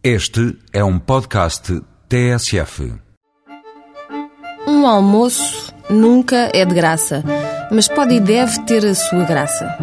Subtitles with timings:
[0.00, 2.94] Este é um podcast TSF.
[4.64, 7.24] Um almoço nunca é de graça,
[7.68, 9.76] mas pode e deve ter a sua graça.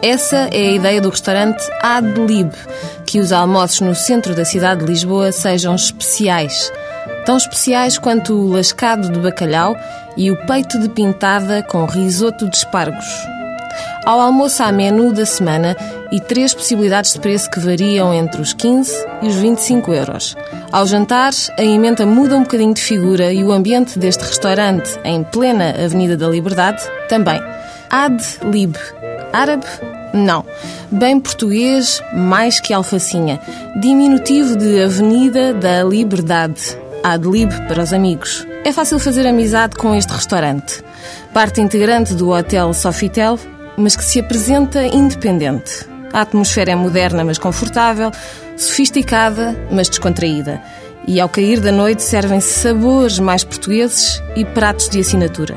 [0.00, 2.50] Essa é a ideia do restaurante Ad Lib,
[3.04, 6.72] que os almoços no centro da cidade de Lisboa sejam especiais.
[7.26, 9.76] Tão especiais quanto o lascado de bacalhau
[10.16, 13.37] e o peito de pintada com risoto de espargos.
[14.04, 15.76] Ao almoço há menu da semana
[16.10, 20.36] e três possibilidades de preço que variam entre os 15 e os 25 euros.
[20.72, 25.22] Ao jantar, a emenda muda um bocadinho de figura e o ambiente deste restaurante, em
[25.22, 27.40] plena Avenida da Liberdade, também.
[27.90, 28.76] Ad Lib.
[29.32, 29.66] Árabe?
[30.12, 30.44] Não.
[30.90, 33.40] Bem português, mais que alfacinha.
[33.80, 36.78] Diminutivo de Avenida da Liberdade.
[37.02, 38.46] Ad Lib para os amigos.
[38.64, 40.82] É fácil fazer amizade com este restaurante.
[41.32, 43.38] Parte integrante do Hotel Sofitel,
[43.78, 45.86] mas que se apresenta independente.
[46.12, 48.10] A atmosfera é moderna, mas confortável,
[48.56, 50.60] sofisticada, mas descontraída.
[51.06, 55.56] E ao cair da noite servem-se sabores mais portugueses e pratos de assinatura.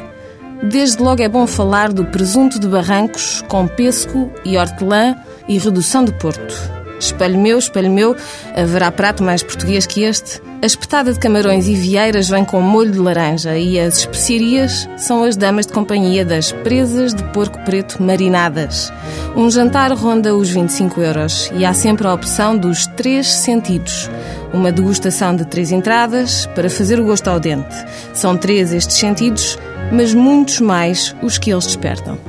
[0.63, 5.16] Desde logo é bom falar do presunto de barrancos com pêssego e hortelã
[5.47, 6.80] e redução de porto.
[7.02, 8.16] Espelho meu, espelho meu,
[8.55, 10.39] haverá prato mais português que este?
[10.61, 15.23] A espetada de camarões e vieiras vem com molho de laranja e as especiarias são
[15.23, 18.94] as damas de companhia das presas de porco preto marinadas.
[19.35, 24.07] Um jantar ronda os 25 euros e há sempre a opção dos três sentidos.
[24.53, 27.75] Uma degustação de três entradas para fazer o gosto ao dente.
[28.13, 29.57] São três estes sentidos,
[29.91, 32.19] mas muitos mais os que eles despertam.